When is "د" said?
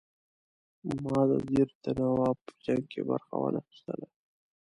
1.29-1.31, 1.83-1.85